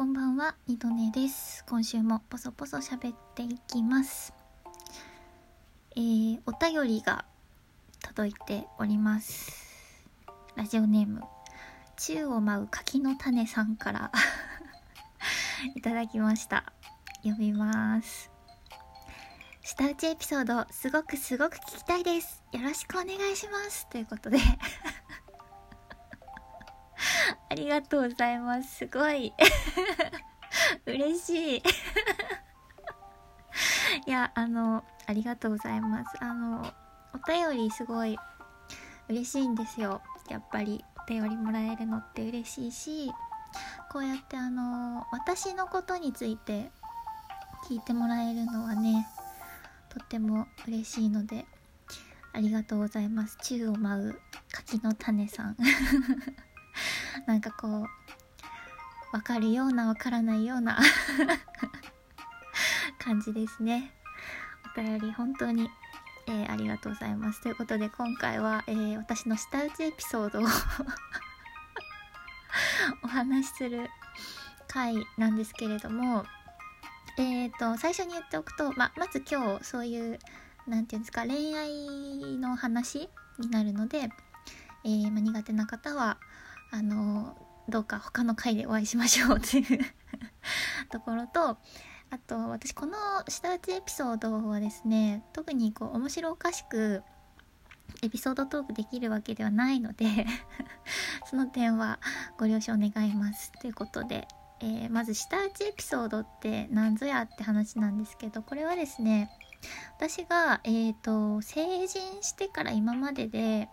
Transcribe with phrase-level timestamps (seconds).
[0.00, 1.62] こんばんは、二度寝です。
[1.68, 4.32] 今週もポソポソ喋っていきます。
[5.94, 7.26] えー、お便りが
[8.00, 9.52] 届いております。
[10.56, 11.20] ラジオネーム、
[11.98, 14.10] 宙を舞う柿の種さんから
[15.76, 16.72] いただきました。
[17.16, 18.30] 読みます。
[19.62, 22.42] 下打ちエピソード、すごくすごく聞きたいです。
[22.52, 23.86] よろしくお願いします。
[23.90, 24.38] ということで
[27.50, 28.76] ありがとうございます。
[28.76, 29.34] すごい。
[30.86, 31.62] 嬉しい。
[34.06, 36.10] いや、あの、ありがとうございます。
[36.22, 36.72] あの、
[37.12, 38.16] お便りすごい
[39.08, 40.00] 嬉しいんですよ。
[40.28, 43.10] やっぱり、お便りもらえるのって嬉しいし、
[43.90, 46.70] こうやってあの、私のことについて
[47.68, 49.08] 聞いてもらえるのはね、
[49.88, 51.46] とっても嬉しいので、
[52.32, 53.36] ありがとうございます。
[53.42, 54.20] 宙を舞う
[54.52, 55.56] 柿の種さん。
[57.26, 57.86] なんかこう
[59.12, 60.78] わかるようなわからないような
[62.98, 63.92] 感じですね。
[64.76, 65.70] お便り本当に、
[66.26, 67.40] えーありがとうございます。
[67.40, 70.44] ということで今回は、えー私の舌打ちエピソードを
[73.02, 73.88] お話しする
[74.68, 76.24] 回なんですけれども
[77.16, 80.18] えー、と最初に言っておくと、ままず今日そういう
[80.66, 84.08] なんていうんですか恋愛の話になるので、
[84.84, 86.18] えーま苦手な方は
[86.70, 87.36] あの
[87.68, 89.78] どうか他の回でお会いしましょうという
[90.90, 91.58] ところと
[92.10, 92.96] あと私この
[93.28, 97.02] 下打ちエピソードはですね特にこう面白おかしく
[98.02, 100.26] エピソードトークできるわけではないので
[101.26, 102.00] その点は
[102.38, 104.26] ご了承願いますということで、
[104.60, 109.30] えーまず下打ちエピソードって何ぞやって話なんですけどこれはですね
[109.96, 113.68] 私が、えー、と成人してから今までで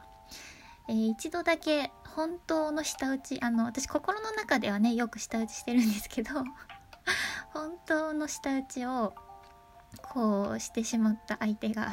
[0.87, 6.31] えー一度だけ本当の舌打ちあの私心の中ではねよく舌打ちしてるんですけど
[7.53, 9.13] 本当の舌打ちを
[10.01, 11.91] こうしてしまった相手が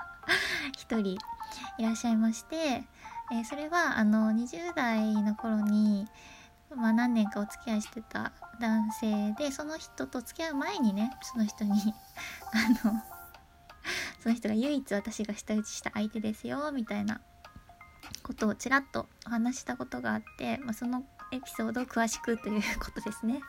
[0.78, 1.18] 一人
[1.76, 6.08] いらっしゃいまして、えーそれはあの20代の頃に、
[6.74, 11.94] まあ、何年かお付き合いしてた男性でその人と付き合う前にねその人に
[12.82, 13.00] あの
[14.20, 17.20] その人が唯一私が舌打ちした相手ですよみたいな
[18.30, 21.02] ことをちらっとお話したことがあって、まあ、その
[21.32, 23.40] エピソードを詳しくということですね。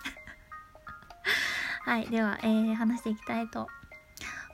[1.86, 3.68] はい、では、えー話していきたいと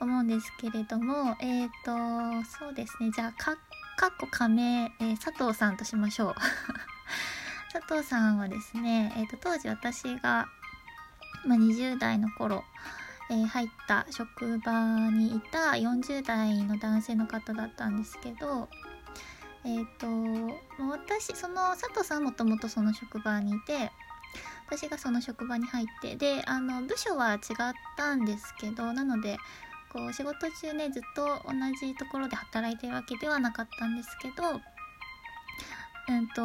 [0.01, 1.91] 思うんですけれども、えっ、と、
[2.59, 3.55] そうですね、じゃあ、か、
[3.95, 6.35] かっこ仮名、えー佐藤さんとしましょう。
[7.71, 10.49] 佐藤さんはですね、えー、と当時私が、
[11.45, 12.65] まあ、20代の頃、
[13.29, 18.67] えー入った職場にいた40代の男性の方だったんですけど、
[19.66, 20.07] えっ、と
[20.90, 23.91] 私その佐藤さんもともとその職場にいて
[24.68, 27.40] 私がその職場に入ってであの部署は違っ
[27.97, 29.38] たんですけどなので
[29.91, 34.62] こう仕事中ねずっと同じところで働いてるわけではなかったんですけど
[36.09, 36.44] うんと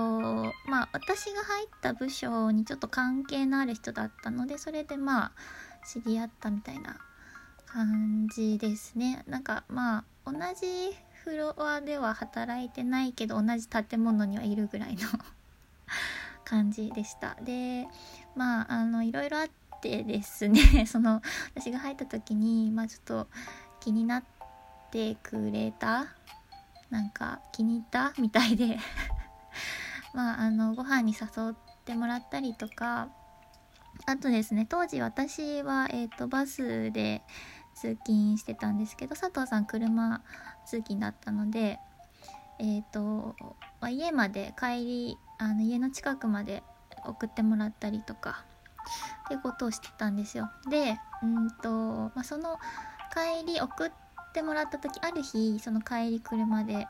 [0.68, 5.32] まあ私が入った部署にちょっと関係のある人だったのでそれでまあ
[5.86, 6.98] 知り合ったみたいな
[7.66, 9.24] 感じですね。
[9.26, 15.08] なんかまあ同じフロアでは働いてないけど同じ建物にはいるぐらいの
[16.44, 17.36] 感じでした。
[17.42, 17.86] で
[18.34, 19.48] まああのいろいろあっ
[19.80, 21.22] てですね その
[21.54, 23.28] 私が入った時にまあちょっと
[23.80, 24.24] 気になっ
[24.90, 26.06] てくれた
[26.90, 28.78] なんか気に入ったみたいで
[30.12, 33.08] まああのご飯に誘ってもらったりとか
[34.06, 37.22] あとですね当時私は、えー、とバスで
[37.74, 40.20] 通勤してたんですけど佐藤さん車
[40.66, 41.78] 通勤だったので
[42.58, 43.34] えっ、と、
[43.80, 46.62] ま家まで帰りあの家の近くまで
[47.04, 48.44] 送ってもらったりとか
[49.26, 50.50] ってことをしてたんですよ。
[50.70, 52.58] でうんと、まあ、その
[53.12, 53.90] 帰り送っ
[54.32, 56.86] てもらった時ある日その帰り車で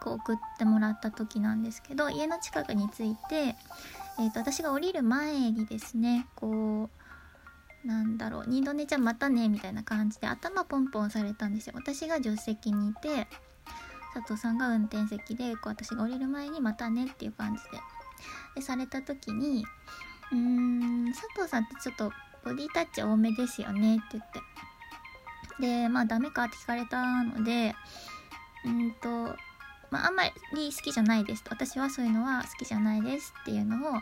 [0.00, 3.54] こう送ってもらった時なんですけど家の近くに着いて、
[4.18, 7.05] えー、と私が降りる前にですねこう
[7.86, 11.74] なんだろう二度寝ちゃんまたねみたいな感じで頭ポンポンされたんですよ。
[11.76, 13.28] 私が助手席にいて
[14.12, 17.78] 佐藤さんが運転席でこう私が降りる前にまたねっていう感じで。
[18.56, 19.64] でされた時に
[20.32, 22.10] うーん佐藤さんってちょっと
[22.44, 24.40] ボディタッチ多めですよねって言って。
[25.60, 27.76] でまあダメかって聞かれたので
[28.64, 29.36] うんと
[29.90, 30.32] まああんまり
[30.74, 31.50] 好きじゃないですと。
[31.52, 34.00] 私はそういうのは好きじゃないですっていうのを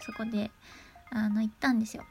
[0.00, 0.52] そこで
[1.10, 2.04] あの言ったんですよ。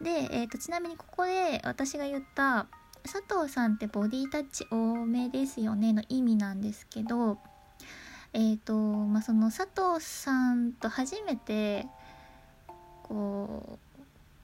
[0.00, 2.66] で、えー、とちなみにここで私が言った
[3.04, 7.38] 佐藤さんってボディタッチ多めですよねの意味なんですけど
[8.32, 11.86] えっ、とまあその佐藤さんと初めて
[13.04, 13.78] こう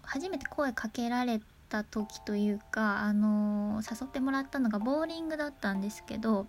[0.02, 6.46] 初めて声かけられた時というか、あの誘ってもらったのがボーリングだったんですけど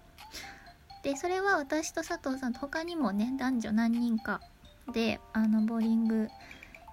[1.04, 4.42] でそれは私と佐藤さんと他にもね男女何人か
[4.94, 6.28] であのボーリング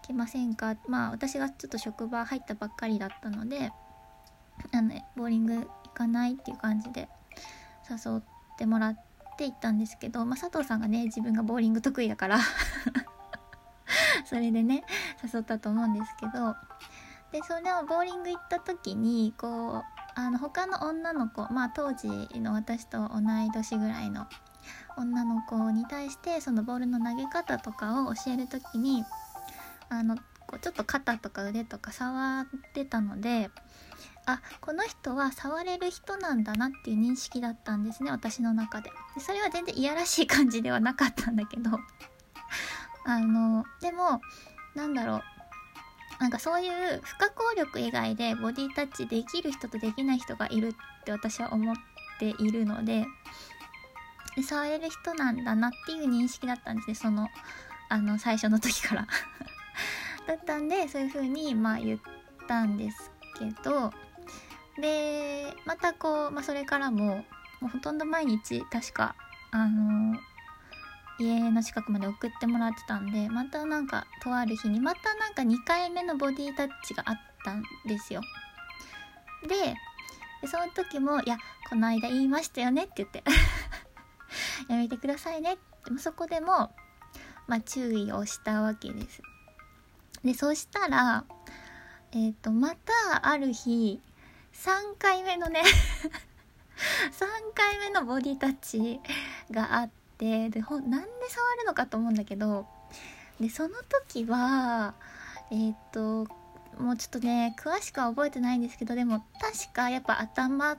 [0.02, 0.76] 行きませんか？
[0.88, 3.72] まあ私がちょっと職場入ったばっかりだったので
[4.72, 7.08] あのボーリング行かないっていう感じで
[7.88, 8.22] 誘っ
[8.58, 8.94] てもらっ
[9.36, 12.38] て行ったんですけど、まあ、佐藤さんがね自分がボーリング得意だから
[14.24, 14.84] それでね
[15.22, 16.54] 誘ったと思うんですけど
[17.32, 22.08] でそれをボーリング行った時にこうあの他の女の子まあ当時
[22.40, 24.26] の私と同い年ぐらいの
[24.96, 29.04] 女の子に対してそのボールの投げ方とかを教える時に
[29.90, 30.16] あの
[30.46, 33.50] こうちょっと肩とか腕とか触ってたので
[34.26, 38.90] あこの人は触れる人なんだなっていう認識だったんですね私の中で。
[39.14, 41.70] でそれは全然いやらしい感じではなかったんだけど。
[43.04, 44.20] あのでも
[44.74, 45.22] なんだろう。
[46.20, 51.76] なんかそういう不可抗力以外でボディタッチできる人とできない人がいるって私は思っ
[52.18, 53.06] ているので
[54.46, 57.28] 触れる人なんだなっていう認識だったんですねその
[57.88, 59.06] あの最初の時から。
[60.26, 62.00] だったんでそういう風にまあ言っ
[62.46, 63.92] たんですけど
[64.80, 67.24] でまたこう、まあ、それからも
[67.60, 69.14] もうほとんど毎日確か
[69.50, 70.16] あの
[71.18, 78.22] 家の近くまで送ってもらってたんでまたなんかとある日にまたなんか2回目のボディタッチがあったんですよ。
[79.46, 79.74] で
[80.46, 81.36] その時も「いや
[81.68, 83.22] この間言いましたよね」って言って
[84.68, 85.54] やめてくださいね。
[85.54, 86.74] ってそこでも
[87.46, 89.20] まあ注意をしたわけです。
[90.24, 91.24] でそしたら
[92.12, 94.00] えっ、ー、とまたある日
[94.52, 95.62] 3回目のね
[97.12, 99.00] 3回目のボディタッチ
[99.50, 102.66] があってでほなんで触るのかと思うんだけど
[103.40, 103.76] でその
[104.08, 104.94] 時は
[105.50, 106.32] えっ、ー、と
[106.78, 110.76] もうちょっとね詳しくは覚えてないんですけどでも確かやっぱ頭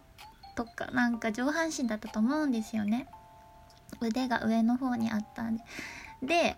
[0.55, 3.07] とかなんか上半身だったと思うんですよね。
[3.99, 5.63] 腕が上の方にあったんで。
[6.23, 6.57] で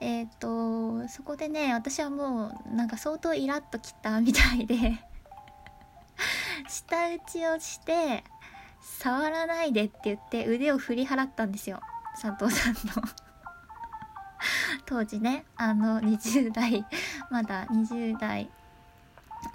[0.00, 4.98] えっ、ー、とそこでね私はもうなんか相当イラッときたみたいで
[6.68, 8.24] 舌打ちをして
[8.80, 11.80] 触らないでって言って腕を振り払ったんですよ。
[12.20, 12.80] 佐藤さんの。
[14.86, 16.86] 当時ねあの20代
[17.30, 18.50] まだ20代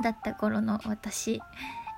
[0.04, 1.42] だった頃の私、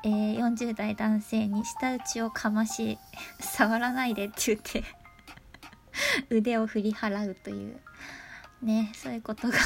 [0.04, 2.98] えー、40代男性に舌打ちをかまし
[3.40, 4.84] 触らないでって言って
[6.30, 7.80] 腕を振り払うという。
[8.62, 9.58] ねそういうことが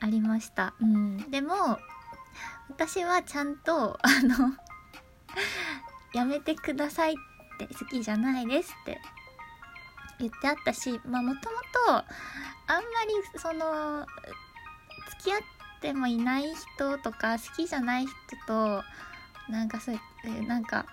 [0.00, 0.74] ありました。
[0.80, 1.30] うん。
[1.30, 1.78] でも
[2.68, 4.52] 私はちゃんとあの
[6.14, 7.14] やめてくださいっ
[7.58, 8.98] て好きじゃないですって
[10.18, 11.56] 言ってあったしまあもとも
[11.86, 14.06] とあんまりその
[15.20, 15.40] 付き合っ
[15.80, 16.44] てもいない
[16.76, 18.12] 人とか好きじゃない人
[18.46, 18.82] と
[19.48, 19.98] なんかそうい
[20.38, 20.86] うなんか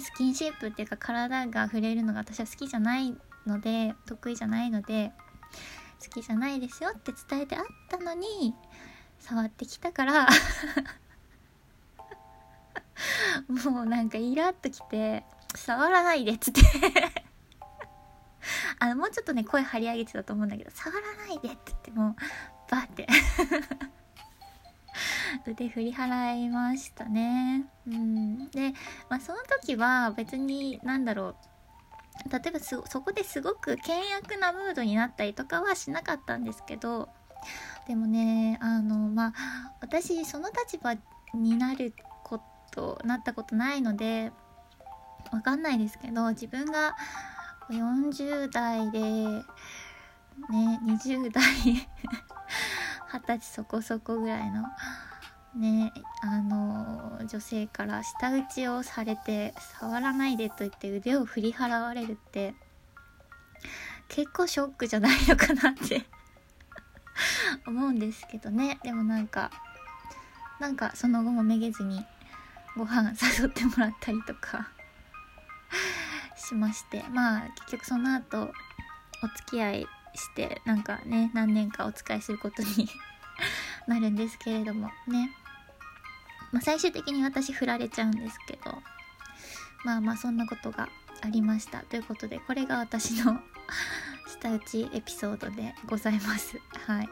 [0.00, 5.12] スキンシップっていうか体が触れるのが私は好きじゃないので得意じゃないので
[6.02, 8.54] 好きじゃないですよって伝えてあったのに
[9.18, 10.28] 触ってきたから
[13.48, 15.24] もうなんかイラッときて
[15.54, 16.60] 触らないでっつって。
[18.78, 22.16] あのもうちょっとね声張り上げてたと思うんだけど触らないでって言ってもう
[22.70, 23.06] バーって。
[25.46, 27.66] 腕振り払いましたね。
[27.86, 28.50] うん。
[28.50, 28.72] で、
[29.08, 31.34] まあ、その時は別に何だろう。
[32.30, 37.08] 例えばそこですごく険悪なムードになったりとかはしなかったんですけど。
[37.86, 39.32] でもねあのまあ
[39.80, 40.94] 私その立場
[41.34, 44.32] になることなったことないので
[45.30, 46.96] わかんないですけど自分が
[47.70, 49.42] 40代でね
[50.84, 51.42] 20代
[53.12, 54.64] 二十歳そこそこぐらいの
[55.56, 55.92] ね
[56.22, 62.54] あの女性から舌打ちをされて触らないでと言って腕を振り払われるって
[64.08, 66.04] 結構ショックじゃないのかなって
[67.66, 68.78] 思うんですけどね。
[68.82, 69.50] でもなんか
[70.60, 72.04] なんかその後もめげずに
[72.76, 74.70] ご飯誘ってもらったりとか
[76.36, 77.02] しまして。
[77.10, 78.52] まあ結局その後
[79.22, 82.88] お付き合いしてなんかね何年かお使いすることに
[83.86, 85.30] なるんですけれどもね。
[86.54, 88.78] まあ、最終的に私振られちゃうんですけど
[89.84, 90.88] まあまあそんなことが
[91.20, 91.80] ありました。
[91.80, 93.40] ということでこれが私の
[94.28, 96.58] 舌打ちエピソードでございます。
[96.86, 97.08] はい。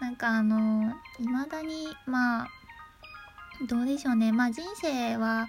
[0.00, 2.48] なんかあの未だにまあ
[3.68, 4.32] どうでしょうね。
[4.32, 5.48] まあ人生は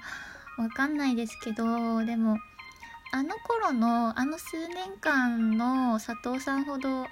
[0.58, 2.38] わかんないですけどでも
[3.12, 7.08] あの頃のあの数年間の佐藤さんほど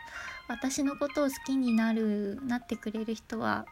[0.47, 3.65] 私のことを好きになるなってくれる人は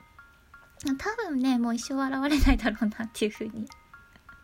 [0.98, 3.68] 多分ねもう一生現れないだろうなっていうふうに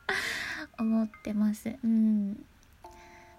[0.77, 1.75] 思ってます。
[1.83, 2.45] うん。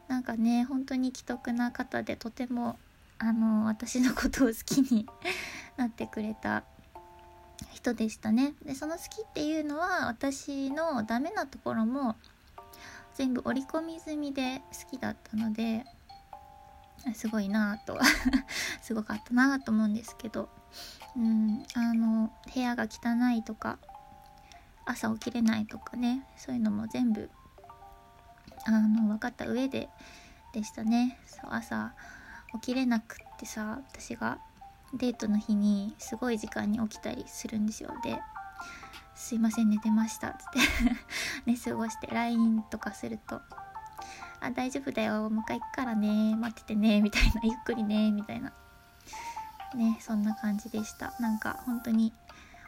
[0.09, 2.79] なんかね本当に既得な方でとても
[3.19, 5.07] あの私のことを好きに
[5.77, 6.65] なってくれた
[7.73, 8.55] 人でしたね。
[8.65, 12.17] でその好きっていうのは私のダメなところも
[13.15, 15.85] 全部織り込み済みで好きだったので
[17.15, 17.99] すごいなぁと
[18.83, 20.49] すごかったなぁと思うんですけど。
[21.17, 23.79] うんあの部屋が汚いとか
[24.85, 27.31] 朝起きれないとかねそういうのも全部
[28.65, 29.89] あの分かった上で
[30.53, 31.19] でしたね。
[31.27, 31.95] そう朝
[32.55, 34.39] 起きれなくってさ私が
[34.95, 37.91] デートの日にすごい時間に起きたりするんですよ。
[38.03, 38.19] で
[39.15, 40.61] すいません寝てました」っつって
[41.45, 43.43] 寝過ごして LINE とかすると
[44.41, 45.29] 「あ大丈夫だよ。
[45.31, 46.37] 迎え行くからね。
[46.37, 48.53] 待っててね」みたいな「ゆっくりね」みたいな。
[49.77, 51.15] ねそんな感じでした。
[51.21, 52.13] なんか本当に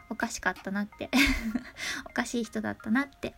[0.09, 1.09] おかしかったなって。
[2.05, 3.35] おかしい人だったなって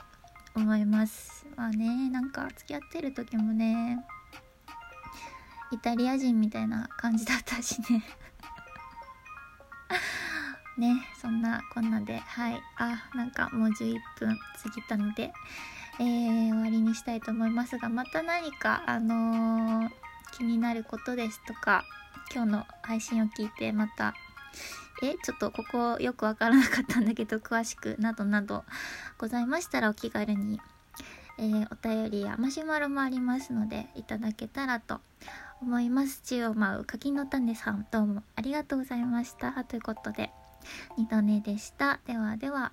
[0.55, 2.09] 思いますまあね。
[2.09, 4.03] なんか付き合ってる時もね
[5.71, 8.03] イタリア人みたいな感じだったしね。
[10.77, 12.61] ねそんなこんなではい。
[12.77, 15.33] あなんかもう11分過ぎたので、
[15.99, 19.89] えー、終わりにしたいと思いますがまた何かあのー、
[20.31, 21.85] 気になることですとか
[22.33, 24.15] 今日の配信を聞いてまた
[25.03, 28.63] えちょっとここよくわからなかったんだけど詳しくなどなど
[29.17, 30.59] ございましたらお気軽に、
[31.37, 34.99] えー、お便りやマシュマロもありますのでいただけたらと
[35.61, 36.21] 思います。
[36.25, 39.63] 宙を舞う柿の種さんどうもありがとうございました。
[39.63, 40.31] ということで
[40.97, 41.99] 二度寝でした。
[42.05, 42.71] ではでは。